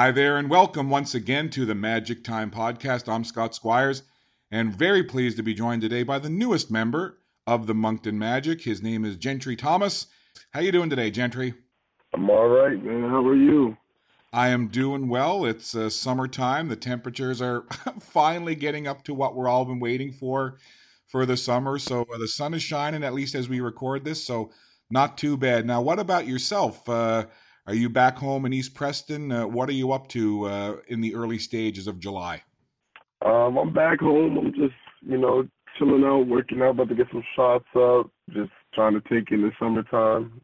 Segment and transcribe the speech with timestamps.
[0.00, 3.06] Hi there, and welcome once again to the Magic Time Podcast.
[3.06, 4.02] I'm Scott Squires,
[4.50, 8.62] and very pleased to be joined today by the newest member of the Moncton Magic.
[8.62, 10.06] His name is Gentry Thomas.
[10.52, 11.52] How you doing today, Gentry?
[12.14, 13.10] I'm all right, man.
[13.10, 13.76] How are you?
[14.32, 15.44] I am doing well.
[15.44, 16.68] It's uh, summertime.
[16.68, 17.66] The temperatures are
[18.00, 20.56] finally getting up to what we're all been waiting for
[21.08, 21.78] for the summer.
[21.78, 24.24] So uh, the sun is shining, at least as we record this.
[24.24, 24.52] So
[24.90, 25.66] not too bad.
[25.66, 26.88] Now, what about yourself?
[26.88, 27.26] Uh,
[27.66, 29.32] are you back home in East Preston?
[29.32, 32.42] Uh, what are you up to uh, in the early stages of July?
[33.24, 34.38] Um, I'm back home.
[34.38, 35.46] I'm just, you know,
[35.78, 39.42] chilling out, working out, about to get some shots up, just trying to take in
[39.42, 40.40] the summertime,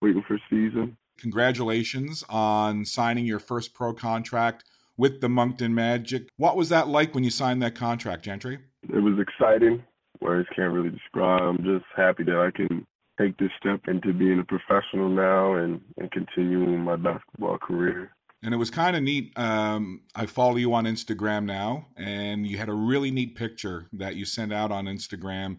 [0.00, 4.64] waiting for season congratulations on signing your first pro contract
[4.96, 6.28] with the Moncton Magic.
[6.36, 8.58] What was that like when you signed that contract, Gentry?
[8.82, 9.82] It was exciting.
[10.20, 11.42] Words can't really describe.
[11.42, 12.86] I'm just happy that I can
[13.20, 18.10] take this step into being a professional now and, and continuing my basketball career.
[18.42, 19.32] And it was kind of neat.
[19.38, 24.16] Um, I follow you on Instagram now, and you had a really neat picture that
[24.16, 25.58] you sent out on Instagram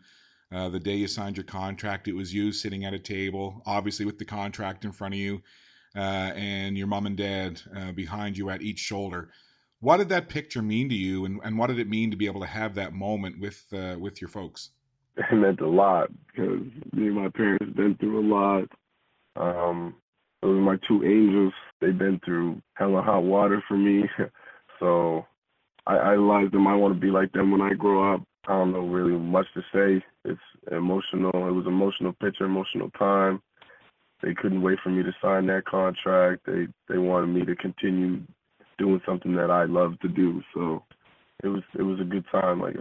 [0.51, 4.05] uh, the day you signed your contract, it was you sitting at a table, obviously
[4.05, 5.41] with the contract in front of you,
[5.95, 9.31] uh, and your mom and dad uh, behind you at each shoulder.
[9.79, 12.27] What did that picture mean to you, and, and what did it mean to be
[12.27, 14.69] able to have that moment with uh, with your folks?
[15.31, 16.59] It meant a lot because
[16.91, 18.67] me and my parents been through a lot.
[19.37, 19.95] Um,
[20.41, 21.53] those are my two angels.
[21.79, 24.03] They've been through hella hot water for me,
[24.79, 25.25] so
[25.87, 26.67] I idolize them.
[26.67, 28.23] I want to be like them when I grow up.
[28.47, 30.05] I don't know really much to say.
[30.23, 30.39] It's
[30.71, 31.31] emotional.
[31.33, 33.41] It was emotional picture, emotional time.
[34.21, 36.41] They couldn't wait for me to sign that contract.
[36.45, 38.21] They they wanted me to continue
[38.77, 40.41] doing something that I love to do.
[40.53, 40.83] So
[41.43, 42.61] it was it was a good time.
[42.61, 42.75] Like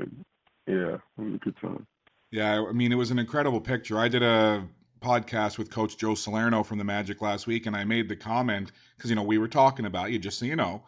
[0.66, 1.86] yeah, it was a good time.
[2.34, 3.96] Yeah, I mean it was an incredible picture.
[3.98, 4.66] I did a
[5.00, 8.72] podcast with Coach Joe Salerno from the Magic last week, and I made the comment
[8.96, 10.82] because you know we were talking about you, just so you know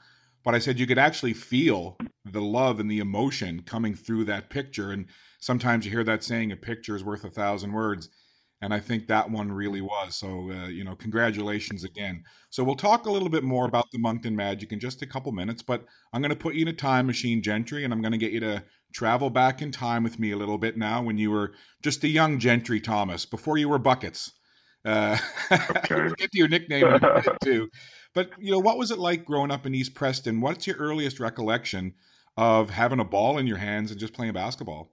[0.47, 4.49] but I said you could actually feel the love and the emotion coming through that
[4.49, 4.93] picture.
[4.93, 5.07] And
[5.41, 8.09] sometimes you hear that saying, a picture is worth a thousand words.
[8.63, 10.15] And I think that one really was.
[10.15, 12.23] So, uh, you know, congratulations again.
[12.51, 15.33] So, we'll talk a little bit more about the Moncton Magic in just a couple
[15.33, 18.13] minutes, but I'm going to put you in a time machine, Gentry, and I'm going
[18.13, 18.63] to get you to
[18.97, 21.53] travel back in time with me a little bit now when you were
[21.83, 24.33] just a young Gentry Thomas, before you were Buckets.
[24.87, 25.19] Uh,
[25.53, 26.09] okay.
[26.17, 26.99] get to your nickname
[27.45, 27.69] too.
[28.15, 30.41] But you know, what was it like growing up in East Preston?
[30.41, 31.93] What's your earliest recollection
[32.39, 34.91] of having a ball in your hands and just playing basketball?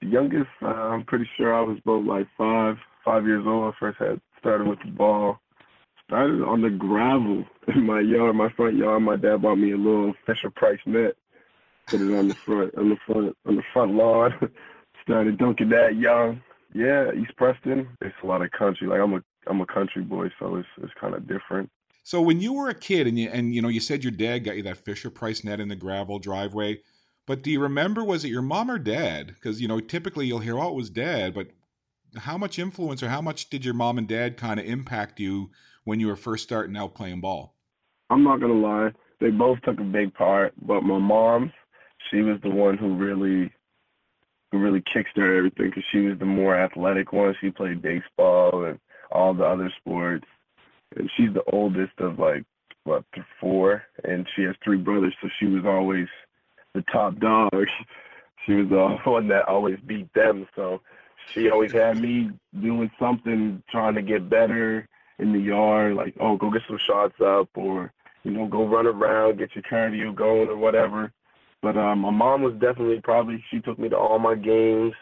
[0.00, 3.74] The youngest, uh, I'm pretty sure I was about like five, five years old.
[3.74, 5.40] I first had started with the ball.
[6.06, 9.02] Started on the gravel in my yard, my front yard.
[9.02, 11.16] My dad bought me a little Fisher Price net.
[11.88, 14.34] Put it on the front, on the front, on the front lawn.
[15.02, 16.42] Started dunking that young.
[16.74, 17.88] Yeah, East Preston.
[18.02, 18.86] It's a lot of country.
[18.86, 21.70] Like I'm a, I'm a country boy, so it's it's kind of different.
[22.02, 24.40] So when you were a kid and you and you know you said your dad
[24.40, 26.80] got you that Fisher Price net in the gravel driveway,
[27.26, 29.28] but do you remember was it your mom or dad?
[29.28, 31.48] Because you know typically you'll hear oh it was dad, but
[32.16, 35.50] how much influence or how much did your mom and dad kind of impact you
[35.84, 37.54] when you were first starting out playing ball?
[38.10, 41.52] I'm not gonna lie, they both took a big part, but my mom,
[42.10, 43.52] she was the one who really
[44.50, 47.34] who really kickstarted everything because she was the more athletic one.
[47.40, 48.78] She played baseball and
[49.10, 50.26] all the other sports
[50.96, 52.44] and she's the oldest of like
[52.84, 53.04] what
[53.40, 56.06] four, and she has three brothers, so she was always
[56.74, 57.50] the top dog.
[58.46, 60.80] she was the one that always beat them, so
[61.34, 62.30] she always had me
[62.60, 64.88] doing something, trying to get better
[65.18, 67.92] in the yard, like oh go get some shots up, or
[68.24, 71.12] you know go run around, get your cardio going, or whatever.
[71.62, 74.92] But um, my mom was definitely probably she took me to all my games.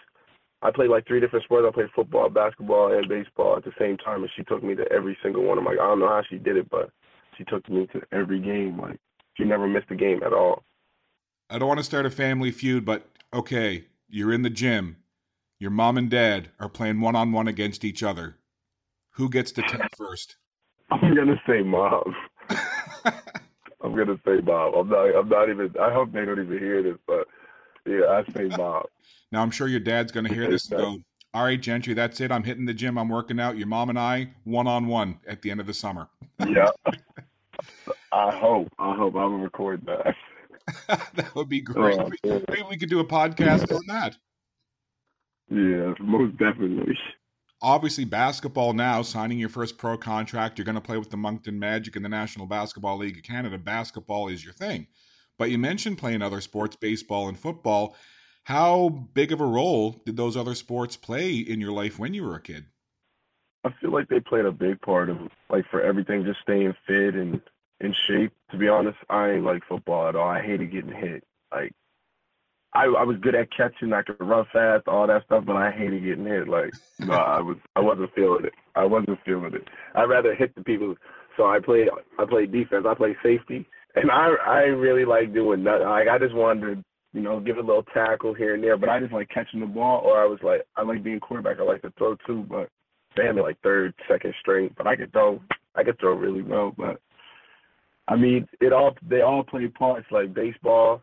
[0.62, 1.66] I played like three different sports.
[1.68, 4.90] I played football, basketball, and baseball at the same time, and she took me to
[4.90, 5.72] every single one of my.
[5.72, 6.90] I don't know how she did it, but
[7.36, 8.80] she took me to every game.
[8.80, 8.98] Like
[9.34, 10.64] she never missed a game at all.
[11.50, 14.96] I don't want to start a family feud, but okay, you're in the gym.
[15.58, 18.36] Your mom and dad are playing one on one against each other.
[19.12, 20.36] Who gets to ten first?
[20.90, 22.14] I'm gonna say mom.
[23.86, 24.74] I'm gonna say Bob.
[24.74, 25.16] I'm not.
[25.16, 25.72] I'm not even.
[25.80, 27.28] I hope they don't even hear this, but
[27.86, 28.86] yeah, I say Bob.
[29.32, 30.98] Now I'm sure your dad's going to hear this and go,
[31.34, 32.30] "All right, Gentry, that's it.
[32.30, 32.96] I'm hitting the gym.
[32.96, 33.58] I'm working out.
[33.58, 36.08] Your mom and I, one on one, at the end of the summer."
[36.48, 36.68] Yeah.
[38.12, 38.68] I hope.
[38.78, 40.14] I hope I will record that.
[41.14, 41.98] that would be great.
[41.98, 44.16] Oh, Maybe we could do a podcast on that.
[45.50, 46.96] Yeah, most definitely.
[47.62, 51.58] Obviously, basketball now, signing your first pro contract, you're going to play with the Moncton
[51.58, 53.56] Magic in the National Basketball League of Canada.
[53.56, 54.86] Basketball is your thing.
[55.38, 57.96] But you mentioned playing other sports, baseball and football.
[58.44, 62.24] How big of a role did those other sports play in your life when you
[62.24, 62.66] were a kid?
[63.64, 65.18] I feel like they played a big part of
[65.50, 67.40] like for everything, just staying fit and
[67.80, 68.32] in shape.
[68.52, 70.28] To be honest, I ain't like football at all.
[70.28, 71.24] I hated getting hit.
[71.50, 71.72] Like
[72.76, 73.94] I, I was good at catching.
[73.94, 76.46] I could run fast, all that stuff, but I hated getting hit.
[76.46, 78.52] Like no, I was I wasn't feeling it.
[78.74, 79.66] I wasn't feeling it.
[79.94, 80.94] I'd rather hit the people.
[81.38, 81.88] So I played
[82.18, 82.84] I played defense.
[82.86, 85.80] I played safety, and I I really like doing that.
[85.80, 86.84] Like I just wanted to
[87.14, 89.66] you know give a little tackle here and there, but I just like catching the
[89.66, 90.02] ball.
[90.04, 91.58] Or I was like I like being quarterback.
[91.58, 92.68] I like to throw too, but
[93.16, 95.40] they had me like third, second string, but I could throw.
[95.74, 97.00] I could throw really well, but
[98.08, 100.06] I mean, it all they all play parts.
[100.10, 101.02] Like baseball,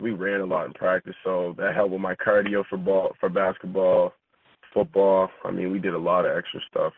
[0.00, 3.28] we ran a lot in practice, so that helped with my cardio for ball for
[3.28, 4.14] basketball,
[4.72, 5.28] football.
[5.44, 6.92] I mean, we did a lot of extra stuff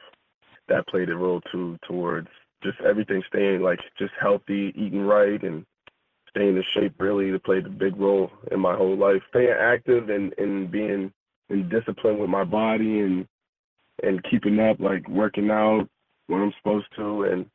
[0.68, 2.28] that played a role too towards
[2.62, 5.64] just everything staying like just healthy, eating right, and
[6.30, 6.94] staying in shape.
[6.98, 9.22] Really, that played a big role in my whole life.
[9.30, 11.12] Staying active and and being
[11.50, 13.26] in discipline with my body and
[14.02, 15.88] and keeping up, like working out
[16.26, 17.46] when I'm supposed to, and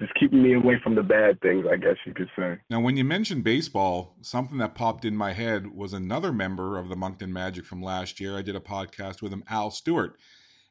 [0.00, 2.58] just keeping me away from the bad things, I guess you could say.
[2.70, 6.88] Now, when you mentioned baseball, something that popped in my head was another member of
[6.88, 8.36] the Moncton Magic from last year.
[8.36, 10.18] I did a podcast with him, Al Stewart.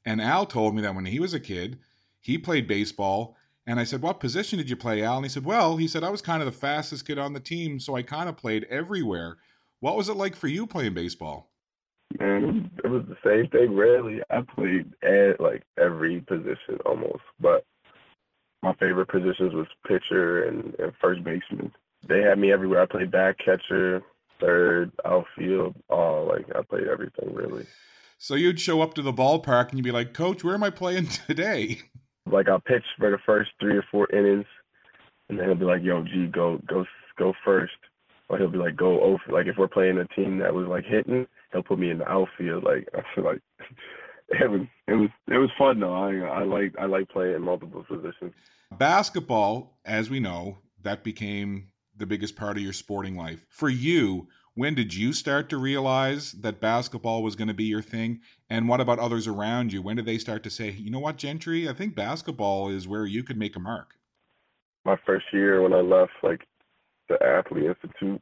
[0.04, 1.78] And Al told me that when he was a kid,
[2.20, 3.38] he played baseball.
[3.68, 5.18] And I said, What position did you play, Al?
[5.18, 7.40] And he said, Well, he said, I was kind of the fastest kid on the
[7.40, 9.38] team, so I kind of played everywhere.
[9.80, 11.52] What was it like for you playing baseball?
[12.20, 14.22] Man, it was the same thing, really.
[14.32, 17.64] I played at like every position almost, but
[18.62, 21.72] my favorite positions was pitcher and, and first baseman.
[22.08, 22.82] They had me everywhere.
[22.82, 24.02] I played back catcher,
[24.40, 27.66] third, outfield, all like I played everything really.
[28.18, 30.70] So you'd show up to the ballpark and you'd be like, Coach, where am I
[30.70, 31.80] playing today?
[32.26, 34.46] Like I'll pitch for the first three or four innings,
[35.30, 36.86] and then he'll be like, Yo, G, go go
[37.18, 37.74] go first.
[38.28, 39.24] Or he'll be like, go over.
[39.30, 42.08] Like if we're playing a team that was like hitting, he'll put me in the
[42.08, 42.64] outfield.
[42.64, 43.42] Like I feel like
[44.32, 45.94] it was it was it was fun though.
[45.94, 48.34] I I like I like playing multiple positions.
[48.72, 53.44] Basketball, as we know, that became the biggest part of your sporting life.
[53.50, 57.82] For you, when did you start to realize that basketball was going to be your
[57.82, 58.22] thing?
[58.50, 59.82] And what about others around you?
[59.82, 63.06] When did they start to say, you know what, Gentry, I think basketball is where
[63.06, 63.96] you could make a mark?
[64.86, 66.42] My first year when I left, like
[67.10, 68.22] the Athlete Institute,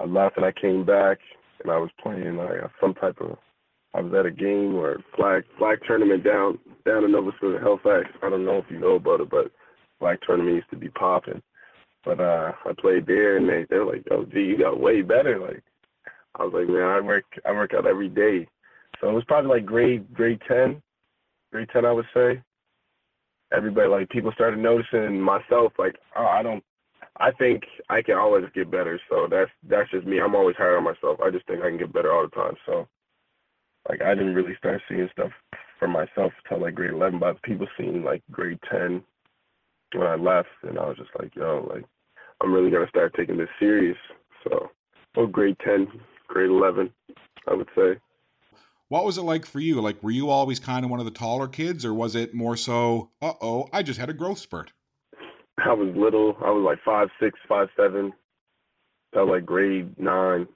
[0.00, 1.18] I left and I came back
[1.62, 2.50] and I was playing like
[2.80, 3.38] some type of
[3.94, 8.08] I was at a game or flag flag tournament down down in Nova Scotia, Halifax.
[8.22, 9.50] I don't know if you know about it, but
[9.98, 11.42] flag tournament used to be popping.
[12.04, 15.38] But uh I played there and they they're like, Oh gee, you got way better.
[15.38, 15.62] Like
[16.38, 18.46] I was like, Man, I work I work out every day.
[19.00, 20.82] So it was probably like grade grade ten.
[21.52, 22.42] Grade ten I would say.
[23.52, 26.62] Everybody like people started noticing myself like, oh I don't
[27.18, 29.00] I think I can always get better.
[29.08, 30.20] So that's that's just me.
[30.20, 31.18] I'm always hard on myself.
[31.24, 32.54] I just think I can get better all the time.
[32.66, 32.86] So
[33.88, 35.30] like I didn't really start seeing stuff
[35.78, 39.02] for myself until like grade 11, but people seeing like grade 10
[39.94, 41.84] when I left, and I was just like, yo, like
[42.42, 43.98] I'm really gonna start taking this serious.
[44.44, 44.70] So,
[45.16, 45.88] well, grade 10,
[46.28, 46.90] grade 11,
[47.48, 47.98] I would say.
[48.88, 49.80] What was it like for you?
[49.80, 52.56] Like, were you always kind of one of the taller kids, or was it more
[52.56, 54.72] so, uh oh, I just had a growth spurt?
[55.58, 56.36] I was little.
[56.44, 58.12] I was like five six, five seven,
[59.12, 60.46] till like grade nine,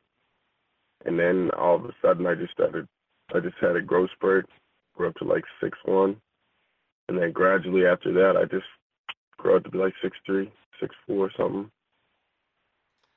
[1.05, 2.87] and then all of a sudden I just started
[3.35, 4.49] I just had a growth spurt,
[4.97, 6.17] grew up to like six one,
[7.09, 8.67] and then gradually after that, I just
[9.39, 11.71] grew up to be like six three, six four, something.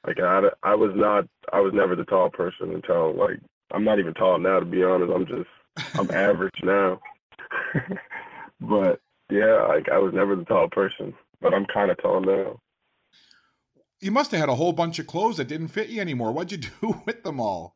[0.06, 3.40] Like I, I was not, I was never the tall person until like
[3.72, 5.12] I'm not even tall now to be honest.
[5.14, 7.00] I'm just, I'm average now.
[8.62, 9.00] but
[9.32, 12.60] yeah, like I was never the tall person, but I'm kind of tall now.
[14.00, 16.34] You must have had a whole bunch of clothes that didn't fit you anymore.
[16.34, 17.76] What'd you do with them all?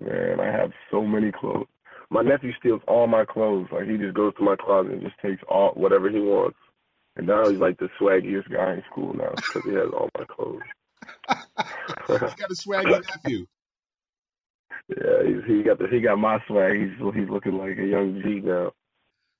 [0.00, 1.66] Man, I have so many clothes.
[2.10, 3.68] My nephew steals all my clothes.
[3.72, 6.58] Like he just goes to my closet and just takes all whatever he wants.
[7.16, 10.24] And now he's like the swaggiest guy in school now because he has all my
[10.24, 10.62] clothes.
[12.06, 13.46] he's got a swaggy nephew.
[14.88, 16.76] Yeah, he's, he got the he got my swag.
[16.76, 18.72] He's he's looking like a young G now.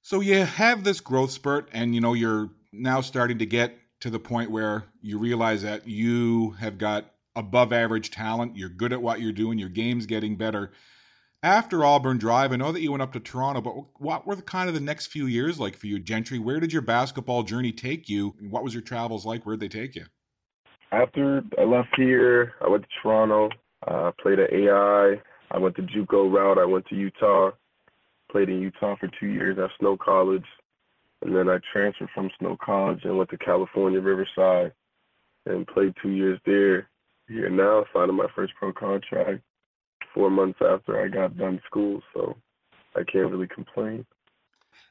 [0.03, 4.11] So you have this growth spurt, and you know you're now starting to get to
[4.11, 8.57] the point where you realize that you have got above average talent.
[8.57, 9.59] You're good at what you're doing.
[9.59, 10.73] Your game's getting better.
[11.45, 14.43] After Auburn Drive, I know that you went up to Toronto, but what were the
[14.43, 16.39] kind of the next few years like for you, Gentry?
[16.39, 18.35] Where did your basketball journey take you?
[18.49, 19.45] What was your travels like?
[19.45, 20.05] Where'd they take you?
[20.93, 23.49] After I left here, I went to Toronto,
[23.89, 25.21] uh, played at AI.
[25.51, 26.59] I went the JUCO route.
[26.59, 27.51] I went to Utah,
[28.31, 30.45] played in Utah for two years at Snow College,
[31.23, 34.73] and then I transferred from Snow College and went to California Riverside
[35.47, 36.89] and played two years there
[37.33, 39.43] here now, signing my first pro contract
[40.15, 42.37] four months after I got done school, so
[42.95, 44.05] I can't really complain.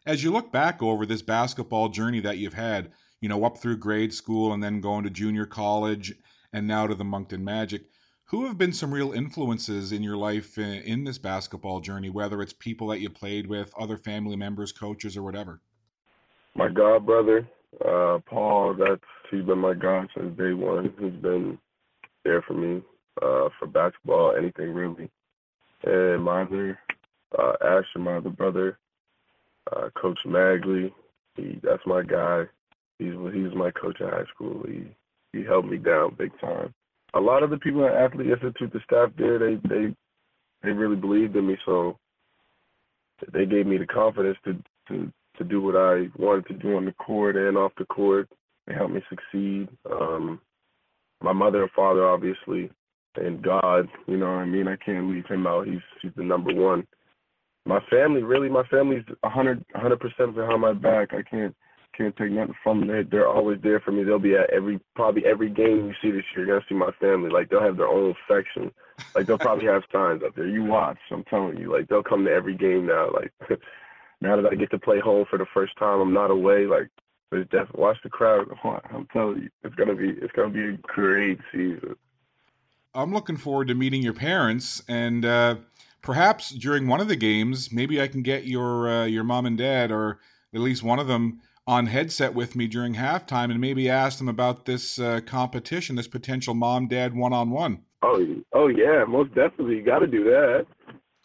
[0.05, 3.77] As you look back over this basketball journey that you've had, you know, up through
[3.77, 6.13] grade school and then going to junior college
[6.53, 7.83] and now to the Moncton Magic.
[8.25, 12.41] Who have been some real influences in your life in, in this basketball journey, whether
[12.41, 15.59] it's people that you played with, other family members, coaches, or whatever?
[16.55, 17.47] My god brother,
[17.85, 20.93] uh, Paul, that's he's been my god since day one.
[20.97, 21.57] He's been
[22.23, 22.81] there for me
[23.21, 25.09] uh, for basketball, anything really.
[25.83, 26.79] And my other
[27.37, 28.77] uh, Asher, my other brother,
[29.71, 30.91] uh, Coach Magley,
[31.35, 32.43] he that's my guy.
[32.99, 34.63] He's he was my coach in high school.
[34.67, 34.83] He
[35.33, 36.73] he held me down big time.
[37.13, 39.95] A lot of the people at Athlete Institute, the staff there, they they
[40.63, 41.97] they really believed in me, so
[43.33, 44.53] they gave me the confidence to
[44.89, 48.29] to to do what I wanted to do on the court and off the court.
[48.67, 49.69] They helped me succeed.
[49.89, 50.39] Um,
[51.21, 52.71] my mother and father, obviously,
[53.15, 54.67] and God, you know what I mean?
[54.67, 55.67] I can't leave him out.
[55.67, 56.87] He's he's the number one.
[57.65, 61.13] My family, really, my family's a hundred hundred percent behind my back.
[61.13, 61.55] I can't
[61.97, 63.07] can't take nothing from them.
[63.11, 64.03] They're always there for me.
[64.03, 66.45] They'll be at every probably every game you see this year.
[66.45, 67.29] You're gonna see my family.
[67.29, 68.71] Like they'll have their own section.
[69.13, 70.47] Like they'll probably have signs up there.
[70.47, 70.97] You watch.
[71.11, 71.71] I'm telling you.
[71.71, 73.09] Like they'll come to every game now.
[73.11, 73.33] Like
[74.21, 76.65] now that I get to play home for the first time, I'm not away.
[76.65, 76.89] Like
[77.31, 78.47] there's definitely watch the crowd.
[78.93, 81.95] I'm telling you, it's gonna be it's gonna be a great season.
[82.93, 85.55] I'm looking forward to meeting your parents, and uh,
[86.01, 89.57] perhaps during one of the games, maybe I can get your uh, your mom and
[89.57, 90.19] dad, or
[90.53, 94.27] at least one of them, on headset with me during halftime, and maybe ask them
[94.27, 97.79] about this uh, competition, this potential mom dad one on one.
[98.03, 99.77] Oh, oh yeah, most definitely.
[99.77, 100.65] You got to do that.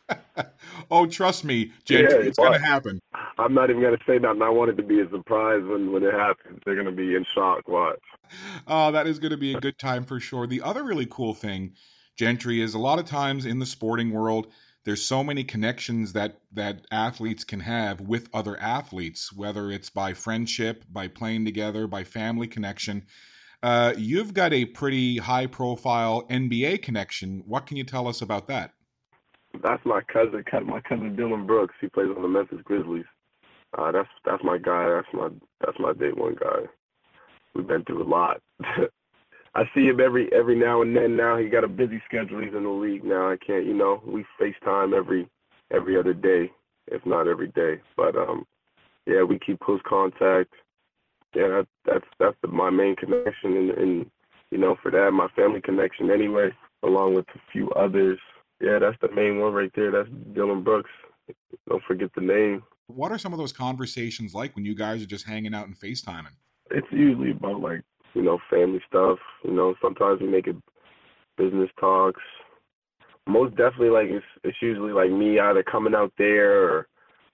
[0.91, 3.01] oh, trust me, Gent, yeah, it's going to happen.
[3.39, 4.43] I'm not even going to say nothing.
[4.43, 6.61] I want it to be a surprise when, when it happens.
[6.65, 7.69] They're going to be in shock.
[7.69, 8.01] Watch.
[8.67, 10.47] Oh, that is going to be a good time for sure.
[10.47, 11.75] The other really cool thing,
[12.17, 14.49] Gentry, is a lot of times in the sporting world,
[14.85, 20.15] there's so many connections that that athletes can have with other athletes, whether it's by
[20.15, 23.05] friendship, by playing together, by family connection.
[23.65, 27.43] Uh, you've got a pretty high profile NBA connection.
[27.47, 28.75] What can you tell us about that?
[29.63, 31.75] That's my cousin, my cousin Dillon Brooks.
[31.81, 33.05] He plays on the Memphis Grizzlies.
[33.77, 34.89] Uh, that's that's my guy.
[34.89, 35.29] That's my
[35.61, 36.67] that's my day one guy.
[37.55, 38.41] We've been through a lot.
[39.55, 41.17] I see him every every now and then.
[41.17, 42.41] Now he got a busy schedule.
[42.41, 43.31] He's in the league now.
[43.31, 45.29] I can't, you know, we FaceTime every
[45.73, 46.51] every other day,
[46.89, 47.81] if not every day.
[47.97, 48.47] But um,
[49.07, 50.53] yeah, we keep close contact.
[51.35, 54.11] Yeah, that, that's that's the, my main connection, and, and
[54.51, 56.51] you know, for that, my family connection anyway,
[56.83, 58.19] along with a few others.
[58.61, 59.91] Yeah, that's the main one right there.
[59.91, 60.91] That's Dillon Brooks.
[61.69, 62.63] Don't forget the name.
[62.87, 65.79] What are some of those conversations like when you guys are just hanging out and
[65.79, 66.35] FaceTiming?
[66.71, 67.83] It's usually about like,
[68.15, 69.19] you know, family stuff.
[69.45, 70.57] You know, sometimes we make it
[71.37, 72.23] business talks.
[73.27, 76.89] Most definitely like it's it's usually like me either coming out there or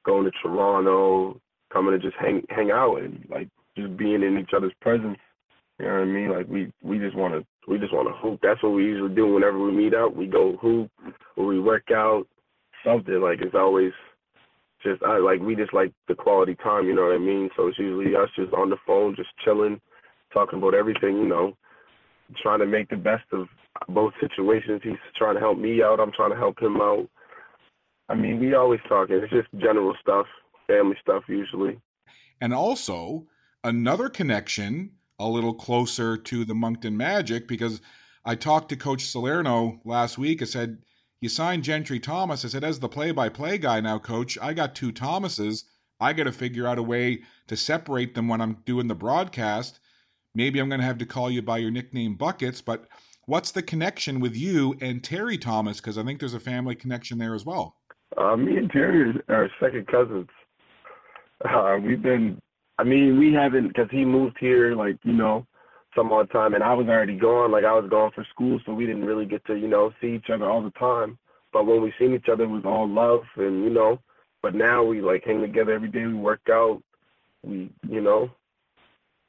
[0.04, 1.38] going to Toronto,
[1.72, 5.18] coming to just hang hang out and like just being in each other's presence.
[5.78, 6.30] You know what I mean?
[6.30, 8.40] Like we we just want to we just want to hoop.
[8.42, 10.16] That's what we usually do whenever we meet up.
[10.16, 10.90] We go hoop
[11.36, 12.26] or we work out.
[12.84, 13.92] Something like it's always
[14.82, 16.86] just I like we just like the quality time.
[16.86, 17.48] You know what I mean?
[17.56, 19.80] So it's usually us just on the phone, just chilling,
[20.32, 21.16] talking about everything.
[21.16, 21.56] You know,
[22.42, 23.46] trying to make the best of
[23.88, 24.80] both situations.
[24.82, 26.00] He's trying to help me out.
[26.00, 27.08] I'm trying to help him out.
[28.08, 29.16] I mean, we always talking.
[29.16, 30.26] It's just general stuff,
[30.66, 31.80] family stuff usually.
[32.40, 33.26] And also
[33.62, 37.80] another connection a little closer to the Moncton Magic because
[38.24, 40.42] I talked to Coach Salerno last week.
[40.42, 40.78] I said,
[41.22, 42.44] You signed Gentry Thomas.
[42.44, 45.64] I said, As the play by play guy now, coach, I got two Thomases.
[46.00, 49.78] I got to figure out a way to separate them when I'm doing the broadcast.
[50.34, 52.88] Maybe I'm going to have to call you by your nickname Buckets, but
[53.26, 55.80] what's the connection with you and Terry Thomas?
[55.80, 57.76] Because I think there's a family connection there as well.
[58.16, 60.28] Uh, me and Terry are second cousins.
[61.44, 62.40] Uh, we've been
[62.78, 65.46] I mean, we haven't because he moved here like you know
[65.94, 67.50] some odd time, and I was already gone.
[67.52, 70.14] Like I was gone for school, so we didn't really get to you know see
[70.14, 71.18] each other all the time.
[71.52, 73.98] But when we seen each other, it was all love, and you know.
[74.42, 76.06] But now we like hang together every day.
[76.06, 76.82] We work out.
[77.42, 78.30] We you know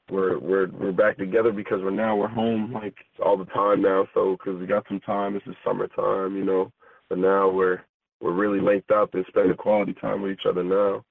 [0.09, 4.07] we're we're we're back together because we're now we're home like all the time now.
[4.13, 6.71] So because we got some time, this is summertime, you know.
[7.09, 7.81] But now we're
[8.19, 11.03] we're really linked up and spending quality time with each other now.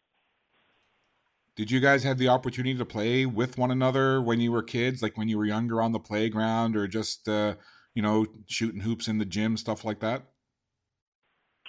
[1.54, 5.02] Did you guys have the opportunity to play with one another when you were kids,
[5.02, 7.54] like when you were younger on the playground, or just uh,
[7.94, 10.22] you know shooting hoops in the gym, stuff like that?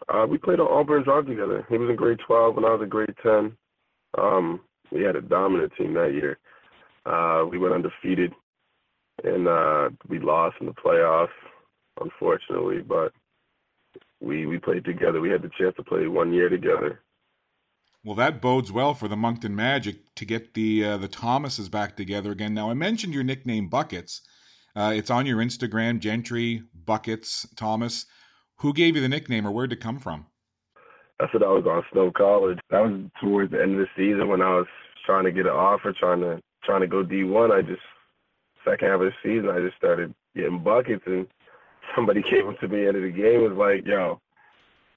[0.07, 1.65] Uh, we played on Auburn Drive together.
[1.69, 3.55] He was in grade 12 when I was in grade 10.
[4.17, 4.61] Um,
[4.91, 6.37] we had a dominant team that year.
[7.05, 8.33] Uh, we went undefeated,
[9.23, 11.27] and uh, we lost in the playoffs,
[11.99, 12.81] unfortunately.
[12.81, 13.11] But
[14.21, 15.19] we we played together.
[15.19, 17.01] We had the chance to play one year together.
[18.05, 21.95] Well, that bodes well for the Moncton Magic to get the uh, the Thomases back
[21.95, 22.53] together again.
[22.53, 24.21] Now, I mentioned your nickname Buckets.
[24.75, 28.05] Uh, it's on your Instagram, Gentry Buckets Thomas.
[28.57, 30.25] Who gave you the nickname, or where did it come from?
[31.21, 32.59] I said I was on Snow College.
[32.71, 34.67] That was towards the end of the season when I was
[35.05, 37.51] trying to get an offer, trying to trying to go D1.
[37.51, 37.81] I just
[38.65, 41.25] second half of the season, I just started getting buckets, and
[41.95, 44.19] somebody came up to me at the end of the game was like, "Yo,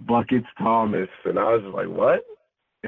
[0.00, 2.25] buckets Thomas," and I was like, "What?"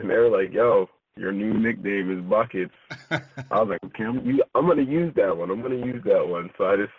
[0.00, 2.74] And they were like, "Yo, your new nickname is Buckets."
[3.10, 5.50] I was like, "Okay, I'm, I'm gonna use that one.
[5.50, 6.92] I'm gonna use that one." So I just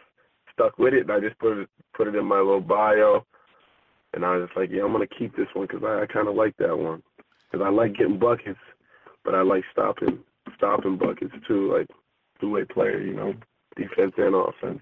[0.53, 3.25] stuck with it, and I just put it put it in my little bio.
[4.13, 6.27] And I was just like, yeah, I'm gonna keep this one because I, I kind
[6.27, 7.03] of like that one
[7.51, 8.59] because I like getting buckets,
[9.23, 10.19] but I like stopping
[10.57, 11.87] stopping buckets too, like
[12.39, 13.33] two way player, you know,
[13.75, 14.81] defense and offense.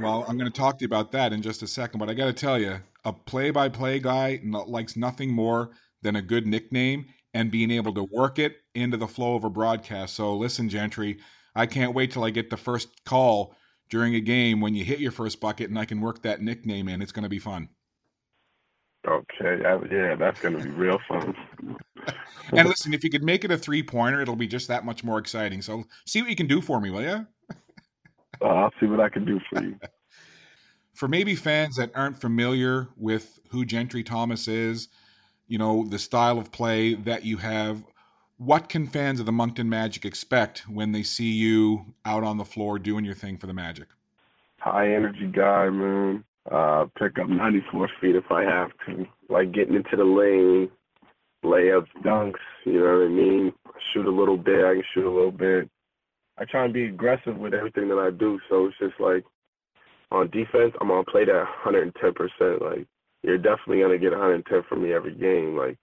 [0.00, 2.14] Well, I'm going to talk to you about that in just a second, but I
[2.14, 5.70] got to tell you, a play by play guy likes nothing more
[6.02, 9.50] than a good nickname and being able to work it into the flow of a
[9.50, 10.14] broadcast.
[10.14, 11.18] So listen, Gentry,
[11.54, 13.54] I can't wait till I get the first call
[13.90, 16.88] during a game when you hit your first bucket and I can work that nickname
[16.88, 17.02] in.
[17.02, 17.68] It's going to be fun.
[19.06, 21.34] Okay, yeah, that's going to be real fun.
[22.52, 25.04] and listen, if you could make it a three pointer, it'll be just that much
[25.04, 25.62] more exciting.
[25.62, 27.26] So see what you can do for me, will you?
[28.42, 29.78] uh, I'll see what I can do for you.
[30.94, 34.88] for maybe fans that aren't familiar with who Gentry Thomas is,
[35.48, 37.82] you know, the style of play that you have,
[38.36, 42.44] what can fans of the Moncton Magic expect when they see you out on the
[42.44, 43.88] floor doing your thing for the Magic?
[44.60, 49.06] High energy guy, man uh, pick up 94 feet if I have to.
[49.28, 50.70] Like getting into the lane,
[51.44, 53.52] layups, dunks, you know what I mean?
[53.92, 55.68] Shoot a little bit, I can shoot a little bit.
[56.38, 59.24] I try and be aggressive with everything that I do, so it's just like
[60.10, 62.60] on defense, I'm gonna play that 110%.
[62.60, 62.86] Like
[63.22, 65.56] you're definitely gonna get 110 from me every game.
[65.56, 65.76] Like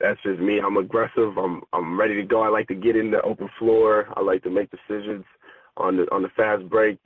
[0.00, 0.60] that's just me.
[0.64, 1.36] I'm aggressive.
[1.36, 2.42] I'm I'm ready to go.
[2.42, 4.08] I like to get in the open floor.
[4.16, 5.24] I like to make decisions
[5.76, 6.98] on the on the fast break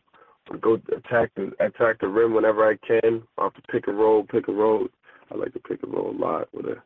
[0.60, 4.48] go attack the attack the rim whenever I can off the pick and roll, pick
[4.48, 4.86] and roll.
[5.30, 6.76] I like to pick and roll a lot with a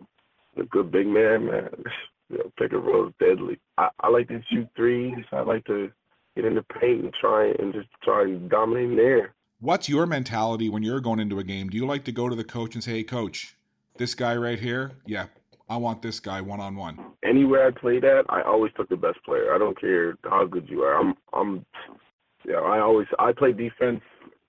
[0.61, 1.69] a good big man, man.
[2.31, 3.59] you know, pick and roll is deadly.
[3.79, 5.15] I, I like to shoot threes.
[5.33, 5.91] I like to
[6.35, 9.35] get in the paint and try and just try and dominate in there.
[9.61, 11.71] What's your mentality when you're going into a game?
[11.71, 13.57] Do you like to go to the coach and say, "Hey, coach,
[13.97, 15.29] this guy right here, yeah,
[15.67, 18.97] I want this guy one on one." Anywhere I played at, I always took the
[18.97, 19.55] best player.
[19.55, 21.01] I don't care how good you are.
[21.01, 21.65] I'm I'm
[22.47, 24.03] yeah, I always I play defense.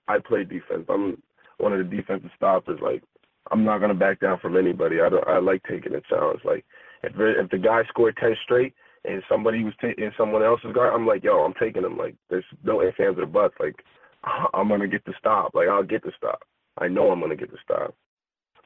[0.08, 0.84] I play defense.
[0.90, 1.22] I'm
[1.56, 2.80] one of the defensive stoppers.
[2.82, 3.02] Like
[3.50, 5.00] I'm not gonna back down from anybody.
[5.00, 5.26] I don't.
[5.26, 6.40] I like taking a challenge.
[6.44, 6.66] Like
[7.02, 8.74] if if the guy scored ten straight
[9.06, 11.96] and somebody was taking someone else's guard, I'm like, yo, I'm taking him.
[11.96, 13.54] Like there's no ifs ands or buts.
[13.58, 13.76] Like
[14.24, 15.54] I'm gonna get the stop.
[15.54, 16.42] Like I'll get the stop.
[16.78, 17.94] I know I'm gonna get the stop.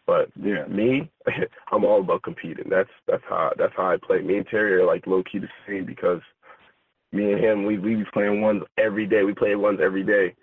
[0.06, 1.10] But yeah, me,
[1.72, 2.68] I'm all about competing.
[2.68, 4.20] That's that's how that's how I play.
[4.20, 6.20] Me and Terry are like low key the same because
[7.12, 9.22] me and him, we we be playing ones every day.
[9.22, 10.34] We play ones every day,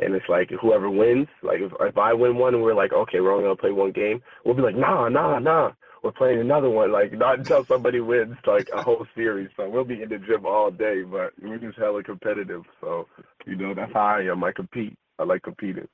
[0.00, 1.28] and it's like whoever wins.
[1.42, 3.92] Like if if I win one and we're like, okay, we're only gonna play one
[3.92, 5.72] game, we'll be like, nah, nah, nah.
[6.04, 6.92] We're playing another one.
[6.92, 9.48] Like not until somebody wins like a whole series.
[9.56, 12.62] So we'll be in the gym all day, but we're just hella competitive.
[12.82, 13.08] So
[13.46, 14.44] you know that's how I am.
[14.44, 14.98] I compete.
[15.18, 15.88] I like competing.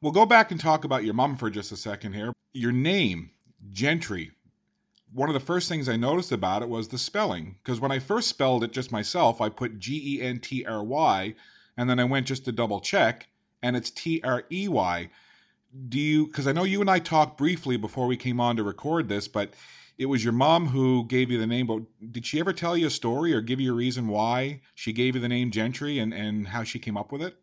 [0.00, 2.32] We'll go back and talk about your mom for just a second here.
[2.52, 3.30] Your name,
[3.72, 4.30] Gentry,
[5.12, 7.56] one of the first things I noticed about it was the spelling.
[7.60, 10.84] Because when I first spelled it just myself, I put G E N T R
[10.84, 11.34] Y,
[11.76, 13.26] and then I went just to double check,
[13.62, 15.10] and it's T R E Y.
[15.88, 18.62] Do you, because I know you and I talked briefly before we came on to
[18.62, 19.54] record this, but
[19.98, 21.66] it was your mom who gave you the name.
[21.66, 24.92] But did she ever tell you a story or give you a reason why she
[24.92, 27.36] gave you the name Gentry and, and how she came up with it?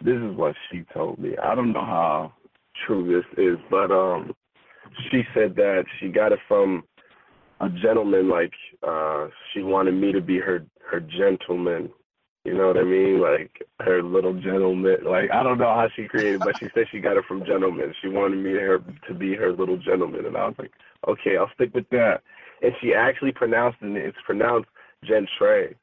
[0.00, 1.36] This is what she told me.
[1.42, 2.32] I don't know how
[2.86, 4.34] true this is, but um,
[5.10, 6.82] she said that she got it from
[7.60, 8.28] a gentleman.
[8.28, 8.52] Like
[8.86, 11.90] uh, she wanted me to be her her gentleman.
[12.44, 13.20] You know what I mean?
[13.20, 14.98] Like her little gentleman.
[15.04, 17.94] Like I don't know how she created, but she said she got it from gentleman.
[18.02, 18.78] She wanted me to her
[19.08, 20.72] to be her little gentleman, and I was like,
[21.06, 22.22] okay, I'll stick with that.
[22.62, 23.96] And she actually pronounced it.
[23.96, 24.68] It's pronounced
[25.04, 25.74] Gentray.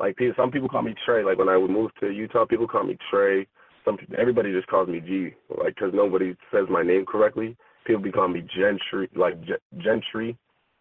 [0.00, 1.24] Like some people call me Trey.
[1.24, 3.46] Like when I moved to Utah, people call me Trey.
[3.84, 5.34] Some people, everybody just calls me G.
[5.50, 7.56] Like because nobody says my name correctly
[7.88, 9.34] people be calling me Gentry, like
[9.78, 10.36] Gentry,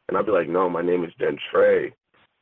[0.07, 1.95] and I'd be like, no, my name is Gentry.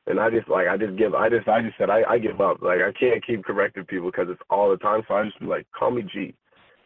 [0.08, 2.39] And I just like I just give I just I just said I, I give
[2.39, 5.41] up like I can't keep correcting people because it's all the time so I just
[5.41, 6.36] like call me G.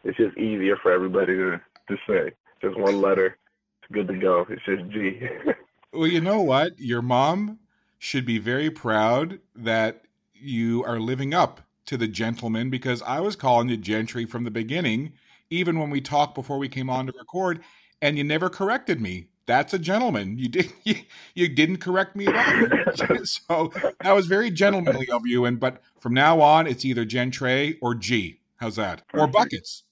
[0.04, 3.36] It's just easier for everybody to to say just one letter.
[3.82, 4.46] It's good to go.
[4.48, 5.20] It's just G.
[5.92, 6.78] well, you know what?
[6.78, 7.58] Your mom
[7.98, 13.36] should be very proud that you are living up to the gentleman because I was
[13.36, 15.12] calling you Gentry from the beginning
[15.50, 17.60] even when we talked before we came on to record,
[18.00, 19.26] and you never corrected me.
[19.50, 20.38] That's a gentleman.
[20.38, 20.94] You did you,
[21.34, 23.24] you didn't correct me at all.
[23.24, 25.44] so that was very gentlemanly of you.
[25.44, 28.38] And but from now on, it's either Gentrey or G.
[28.58, 29.02] How's that?
[29.12, 29.82] Or buckets.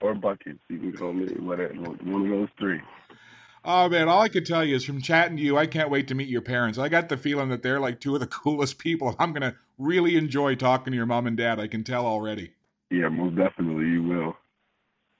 [0.00, 0.58] Or buckets.
[0.68, 2.80] You can call me whatever, one of those three.
[3.64, 6.08] Oh man, all I can tell you is from chatting to you, I can't wait
[6.08, 6.76] to meet your parents.
[6.76, 9.14] I got the feeling that they're like two of the coolest people.
[9.20, 11.60] I'm gonna really enjoy talking to your mom and dad.
[11.60, 12.54] I can tell already.
[12.90, 14.36] Yeah, most definitely you will.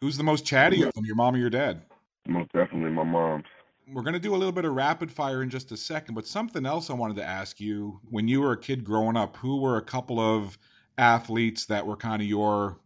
[0.01, 1.83] Who's the most chatty of them, your mom or your dad?
[2.27, 3.45] Most definitely my mom's.
[3.93, 6.27] We're going to do a little bit of rapid fire in just a second, but
[6.27, 8.01] something else I wanted to ask you.
[8.09, 10.57] When you were a kid growing up, who were a couple of
[10.97, 12.79] athletes that were kind of your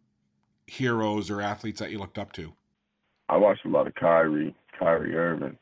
[0.67, 2.53] heroes or athletes that you looked up to?
[3.29, 5.59] I watched a lot of Kyrie, Kyrie Irving.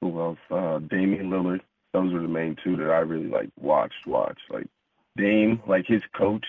[0.00, 0.38] Who else?
[0.50, 1.60] Uh, Damian Lillard.
[1.92, 4.06] Those were the main two that I really like watched.
[4.06, 4.66] Watched like
[5.16, 6.46] Dame, like his coach,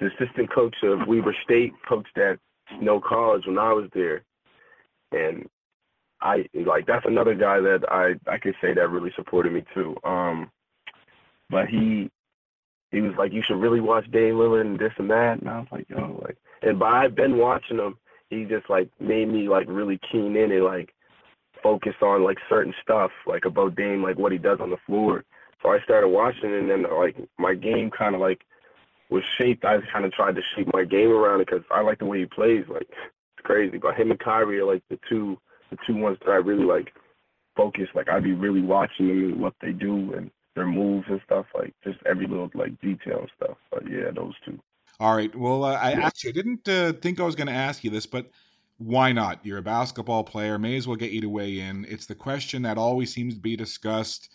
[0.00, 2.38] the assistant coach of Weber State, coached at
[2.80, 4.22] Snow College when I was there,
[5.12, 5.48] and
[6.24, 9.94] I like that's another guy that I I could say that really supported me too.
[10.02, 10.50] Um,
[11.50, 12.10] but he
[12.90, 15.58] he was like, you should really watch Dame Lillard and this and that, and I
[15.58, 17.98] was like, yo, like, and by I've been watching him,
[18.30, 20.94] he just like made me like really keen in and like
[21.62, 25.24] focus on like certain stuff like about Dame, like what he does on the floor.
[25.62, 28.44] So I started watching, and then like my game kind of like
[29.10, 29.64] was shaped.
[29.66, 32.20] I kind of tried to shape my game around it because I like the way
[32.20, 32.64] he plays.
[32.68, 35.38] Like it's crazy, but him and Kyrie are like the two
[35.76, 36.92] the two ones that I really like
[37.56, 37.88] focus.
[37.94, 41.46] Like I'd be really watching them and what they do and their moves and stuff.
[41.54, 43.56] Like just every little like detail and stuff.
[43.70, 44.58] But yeah, those two.
[45.00, 45.34] All right.
[45.34, 48.30] Well, uh, I actually didn't uh, think I was going to ask you this, but
[48.78, 49.44] why not?
[49.44, 50.58] You're a basketball player.
[50.58, 51.84] May as well get you to weigh in.
[51.88, 54.30] It's the question that always seems to be discussed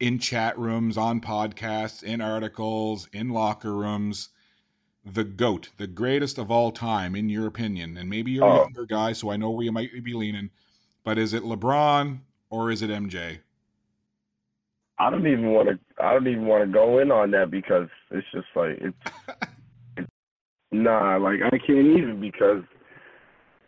[0.00, 4.30] in chat rooms, on podcasts, in articles, in locker rooms.
[5.04, 7.96] The GOAT, the greatest of all time, in your opinion.
[7.96, 8.62] And maybe you're a Oh.
[8.62, 10.50] younger guy, so I know where you might be leaning.
[11.04, 12.18] But is it LeBron
[12.50, 13.38] or is it MJ?
[14.98, 16.04] I don't even want to.
[16.04, 18.96] I don't even want to go in on that because it's just like it's.
[19.96, 20.08] it's
[20.70, 22.62] nah, like I can't even because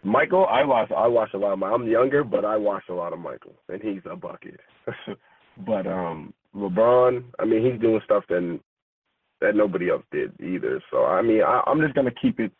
[0.04, 0.46] Michael.
[0.46, 0.92] I watch.
[0.96, 1.58] I watch a lot of.
[1.58, 4.60] My, I'm younger, but I watch a lot of Michael, and he's a bucket.
[5.66, 7.24] but um, LeBron.
[7.40, 8.60] I mean, he's doing stuff that
[9.40, 10.80] that nobody else did either.
[10.92, 12.52] So I mean, I, I'm just gonna keep it.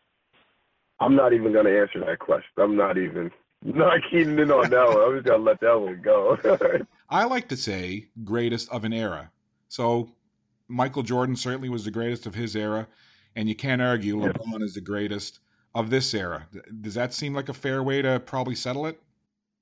[0.98, 2.50] I'm not even gonna answer that question.
[2.58, 3.30] I'm not even
[3.64, 5.02] not on that one.
[5.02, 6.38] I'm just gonna let that one go.
[7.08, 9.30] I like to say greatest of an era.
[9.68, 10.10] So
[10.68, 12.86] Michael Jordan certainly was the greatest of his era,
[13.34, 14.32] and you can't argue Yeah.
[14.32, 15.40] LeBron is the greatest
[15.74, 16.46] of this era.
[16.80, 19.00] Does that seem like a fair way to probably settle it?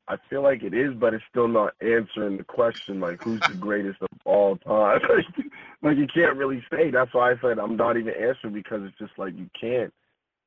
[0.09, 3.55] I feel like it is, but it's still not answering the question like who's the
[3.55, 5.01] greatest of all time.
[5.83, 6.91] like you can't really say.
[6.91, 9.95] That's why I said I'm not even answering because it's just like you can't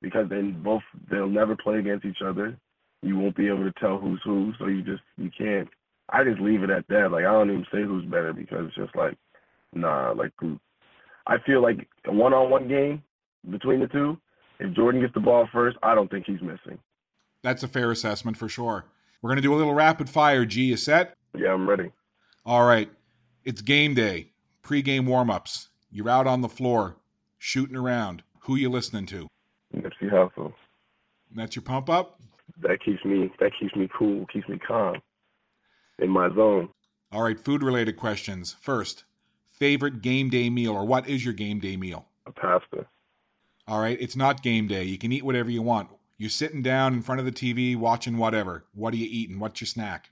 [0.01, 2.57] because then both they'll never play against each other.
[3.05, 5.69] You won't be able to tell who's who, so you just you can't.
[6.09, 7.11] I just leave it at that.
[7.11, 9.15] Like I don't even say who's better because it's just like
[9.73, 10.11] nah.
[10.11, 10.59] Like who-
[11.27, 13.01] I feel like a one-on-one game
[13.49, 14.17] between the two.
[14.59, 16.77] If Jordan gets the ball first, I don't think he's missing.
[17.41, 18.85] That's a fair assessment for sure.
[19.21, 20.45] We're going to do a little rapid fire.
[20.45, 21.15] G, you set?
[21.35, 21.91] Yeah, I'm ready.
[22.45, 22.89] All right.
[23.43, 25.67] It's game day, pre-game warm-ups.
[25.91, 26.95] You're out on the floor,
[27.39, 28.21] shooting around.
[28.41, 29.27] Who you listening to?
[29.75, 30.53] Nipsey Hussle.
[31.35, 32.19] That's your pump up?
[32.61, 34.95] That keeps me that keeps me cool, keeps me calm
[35.99, 36.69] in my zone.
[37.11, 38.55] All right, food related questions.
[38.61, 39.05] First,
[39.51, 42.05] favorite game day meal or what is your game day meal?
[42.25, 42.85] A pasta.
[43.67, 44.83] All right, it's not game day.
[44.83, 45.89] You can eat whatever you want.
[46.17, 48.65] You're sitting down in front of the TV watching whatever.
[48.73, 49.39] What are you eating?
[49.39, 50.09] What's your snack?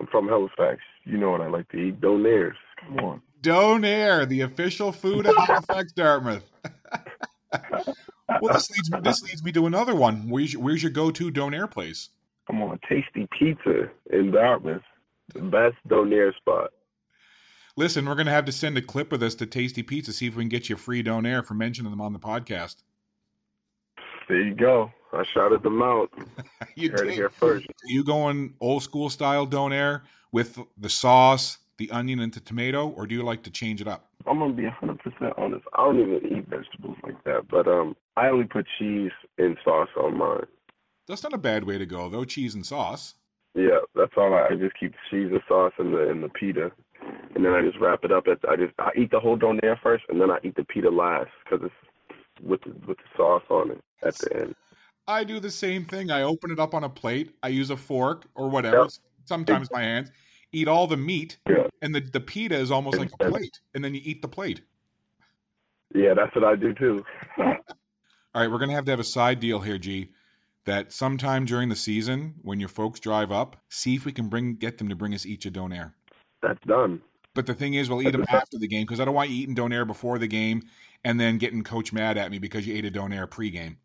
[0.00, 0.80] I'm from Halifax.
[1.04, 2.00] You know what I like to eat.
[2.00, 2.54] Donairs.
[2.80, 3.22] Come on.
[3.42, 6.50] Donair, the official food of Halifax, Dartmouth.
[8.40, 9.00] well, this leads me.
[9.00, 10.28] This leads me to another one.
[10.28, 12.10] Where's your, where's your go-to Donair place?
[12.48, 12.78] I'm on.
[12.88, 14.82] Tasty pizza in Dartmouth.
[15.34, 16.70] The best Donair spot.
[17.76, 20.12] Listen, we're gonna have to send a clip of this to Tasty Pizza.
[20.12, 22.76] See if we can get you a free Donair for mentioning them on the podcast.
[24.28, 24.92] There you go.
[25.12, 26.10] I shouted them out.
[26.74, 27.66] you heard it here first.
[27.66, 32.88] Are you going old school style donair with the sauce, the onion, and the tomato,
[32.88, 34.10] or do you like to change it up?
[34.26, 35.64] I'm gonna be 100 percent honest.
[35.72, 39.88] I don't even eat vegetables like that, but um, I only put cheese and sauce
[39.96, 40.46] on mine.
[41.06, 42.24] That's not a bad way to go, though.
[42.24, 43.14] Cheese and sauce.
[43.54, 44.34] Yeah, that's all.
[44.34, 46.70] I, I just keep the cheese and sauce and the and the pita,
[47.34, 48.26] and then I just wrap it up.
[48.26, 50.90] At I just I eat the whole donair first, and then I eat the pita
[50.90, 54.54] last because it's with the, with the sauce on it at the end.
[55.06, 56.10] I do the same thing.
[56.10, 57.34] I open it up on a plate.
[57.42, 58.82] I use a fork or whatever.
[58.82, 58.90] Yep.
[59.24, 60.10] Sometimes my hands.
[60.52, 63.84] Eat all the meat, Yeah, and the, the pita is almost like a plate, and
[63.84, 64.62] then you eat the plate.
[65.94, 67.04] yeah, that's what I do too.
[68.34, 70.12] All right, we're gonna have to have a side deal here, G.
[70.64, 74.56] that sometime during the season, when your folks drive up, see if we can bring
[74.56, 75.92] get them to bring us each a donair.
[76.42, 77.00] That's done.
[77.34, 79.36] But the thing is, we'll eat them after the game because I don't want you
[79.36, 80.62] eating donair before the game
[81.04, 83.76] and then getting coach mad at me because you ate a donair pregame.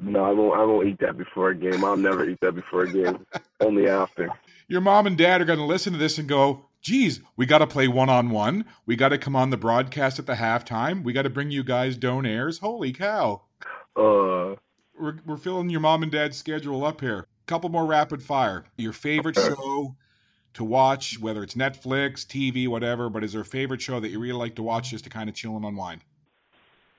[0.00, 0.58] No, I won't.
[0.58, 1.84] I won't eat that before a game.
[1.84, 3.24] I'll never eat that before a game.
[3.60, 4.30] Only after.
[4.68, 7.58] Your mom and dad are going to listen to this and go, "Geez, we got
[7.58, 8.66] to play one on one.
[8.84, 11.02] We got to come on the broadcast at the halftime.
[11.02, 12.60] We got to bring you guys donairs.
[12.60, 13.42] Holy cow!"
[13.96, 14.54] Uh,
[14.98, 17.26] we're we're filling your mom and dad's schedule up here.
[17.46, 18.64] Couple more rapid fire.
[18.76, 19.94] Your favorite show
[20.54, 24.18] to watch, whether it's Netflix, TV, whatever, but is there a favorite show that you
[24.18, 26.00] really like to watch just to kind of chill and unwind?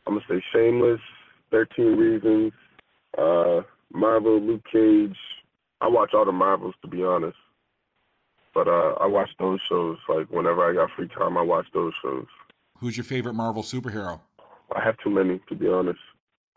[0.05, 1.01] I'm gonna say Shameless,
[1.51, 2.53] Thirteen Reasons,
[3.17, 5.17] uh, Marvel, Luke Cage.
[5.81, 7.37] I watch all the Marvels to be honest,
[8.53, 11.37] but uh, I watch those shows like whenever I got free time.
[11.37, 12.27] I watch those shows.
[12.79, 14.21] Who's your favorite Marvel superhero?
[14.75, 15.99] I have too many to be honest.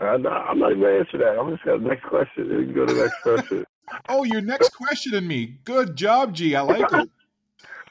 [0.00, 1.38] I'm not, I'm not even gonna answer that.
[1.38, 2.48] I'm just gonna next question.
[2.48, 3.66] Can go to the next question.
[4.08, 5.58] oh, your next question in me.
[5.64, 6.54] Good job, G.
[6.54, 7.10] I like it.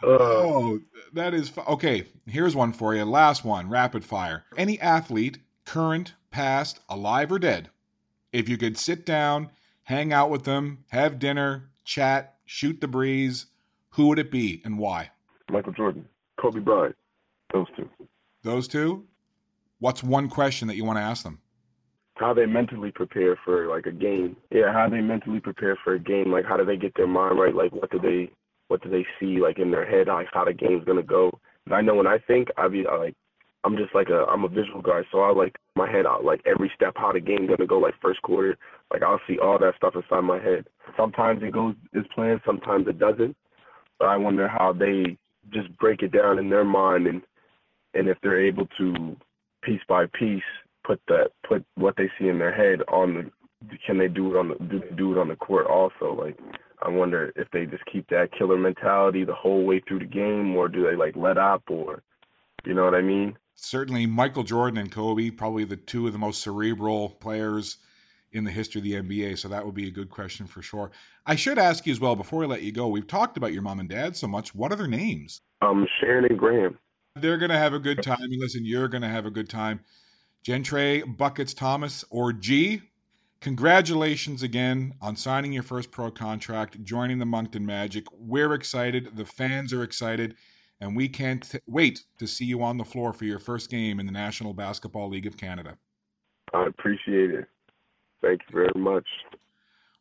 [0.01, 0.79] Uh, oh,
[1.11, 2.05] that is fu- okay.
[2.25, 3.03] Here's one for you.
[3.03, 4.45] Last one, rapid fire.
[4.55, 7.69] Any athlete, current, past, alive, or dead,
[8.31, 9.49] if you could sit down,
[9.83, 13.47] hang out with them, have dinner, chat, shoot the breeze,
[13.89, 15.11] who would it be and why?
[15.51, 16.07] Michael Jordan,
[16.39, 16.95] Kobe Bryant,
[17.53, 17.89] those two.
[18.43, 19.05] Those two?
[19.79, 21.39] What's one question that you want to ask them?
[22.19, 24.35] How they mentally prepare for like a game.
[24.51, 26.31] Yeah, how they mentally prepare for a game.
[26.31, 27.55] Like how do they get their mind right?
[27.55, 28.31] Like what do they
[28.67, 30.07] what do they see like in their head?
[30.07, 31.31] Like how the game's gonna go.
[31.65, 33.15] And I know when I think, I be like
[33.63, 36.41] I'm just like a I'm a visual guy, so I like my head out like
[36.45, 37.79] every step how the game's gonna go.
[37.79, 38.57] Like first quarter,
[38.91, 40.65] like I'll see all that stuff inside my head.
[40.97, 43.35] Sometimes it goes as planned, sometimes it doesn't.
[43.97, 45.17] But I wonder how they
[45.51, 47.21] just break it down in their mind and
[47.93, 49.15] and if they're able to
[49.63, 50.41] piece by piece
[50.89, 53.31] put that put what they see in their head on
[53.69, 56.15] the can they do it on the do they do it on the court also?
[56.15, 56.37] Like
[56.81, 60.55] I wonder if they just keep that killer mentality the whole way through the game
[60.55, 62.01] or do they like let up or
[62.65, 63.37] you know what I mean?
[63.55, 67.77] Certainly Michael Jordan and Kobe probably the two of the most cerebral players
[68.31, 70.89] in the history of the NBA so that would be a good question for sure.
[71.25, 73.61] I should ask you as well before I let you go we've talked about your
[73.61, 74.55] mom and dad so much.
[74.55, 75.41] What are their names?
[75.61, 76.79] Um Sharon and Graham.
[77.15, 79.49] They're going to have a good time and listen you're going to have a good
[79.49, 79.81] time
[80.45, 82.81] Gentrey Buckets Thomas, or G.
[83.41, 88.05] Congratulations again on signing your first pro contract, joining the Moncton Magic.
[88.11, 90.35] We're excited, the fans are excited,
[90.81, 93.99] and we can't t- wait to see you on the floor for your first game
[93.99, 95.77] in the National Basketball League of Canada.
[96.53, 97.45] I appreciate it.
[98.21, 99.07] Thank you very much.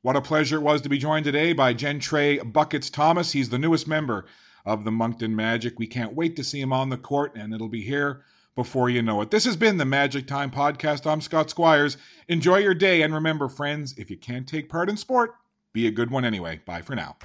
[0.03, 3.33] What a pleasure it was to be joined today by Gentrey Buckets Thomas.
[3.33, 4.27] He's the newest member
[4.65, 5.79] of the Moncton Magic.
[5.79, 8.25] We can't wait to see him on the court, and it'll be here
[8.59, 9.31] before you know it.
[9.31, 11.09] This has been the Magic Time Podcast.
[11.09, 11.97] I'm Scott Squires.
[12.27, 15.37] Enjoy your day, and remember, friends, if you can't take part in sport,
[15.73, 16.61] be a good one anyway.
[16.67, 17.17] Bye for now.